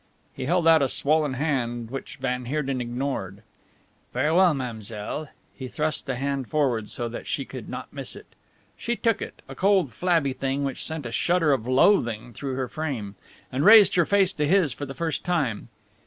He 0.33 0.45
held 0.47 0.67
out 0.67 0.81
a 0.81 0.89
swollen 0.89 1.35
hand 1.35 1.91
which 1.91 2.17
van 2.17 2.45
Heerden 2.45 2.81
ignored. 2.81 3.43
"Farewell, 4.11 4.55
mademoiselle." 4.55 5.27
He 5.55 5.67
thrust 5.67 6.07
the 6.07 6.15
hand 6.15 6.47
forward, 6.49 6.89
so 6.89 7.07
that 7.07 7.27
she 7.27 7.45
could 7.45 7.69
not 7.69 7.93
miss 7.93 8.15
it. 8.15 8.25
She 8.75 8.95
took 8.95 9.21
it, 9.21 9.43
a 9.47 9.53
cold 9.53 9.91
flabby 9.91 10.33
thing 10.33 10.63
which 10.63 10.83
sent 10.83 11.05
a 11.05 11.11
shudder 11.11 11.51
of 11.53 11.67
loathing 11.67 12.33
through 12.33 12.55
her 12.55 12.67
frame, 12.67 13.13
and 13.51 13.63
raised 13.63 13.93
her 13.93 14.07
face 14.07 14.33
to 14.33 14.47
his 14.47 14.73
for 14.73 14.87
the 14.87 14.95
first 14.95 15.23
time. 15.23 15.67